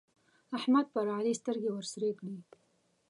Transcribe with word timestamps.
احمد 0.57 0.85
پر 0.93 1.05
علي 1.17 1.33
سترګې 1.41 1.69
ورسرې 1.73 2.11
کړې. 2.19 2.37